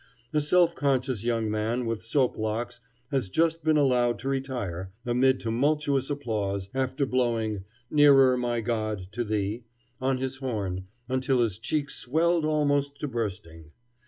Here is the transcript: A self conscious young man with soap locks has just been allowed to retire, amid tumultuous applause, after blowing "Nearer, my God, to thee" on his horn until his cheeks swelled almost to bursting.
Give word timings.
A 0.33 0.41
self 0.41 0.73
conscious 0.73 1.23
young 1.23 1.51
man 1.51 1.85
with 1.85 2.01
soap 2.01 2.35
locks 2.35 2.79
has 3.11 3.29
just 3.29 3.63
been 3.63 3.77
allowed 3.77 4.17
to 4.17 4.29
retire, 4.29 4.91
amid 5.05 5.39
tumultuous 5.39 6.09
applause, 6.09 6.69
after 6.73 7.05
blowing 7.05 7.65
"Nearer, 7.91 8.35
my 8.35 8.61
God, 8.61 9.05
to 9.11 9.23
thee" 9.23 9.63
on 10.01 10.17
his 10.17 10.37
horn 10.37 10.85
until 11.07 11.39
his 11.41 11.59
cheeks 11.59 11.93
swelled 11.93 12.45
almost 12.45 12.99
to 13.01 13.07
bursting. 13.07 13.73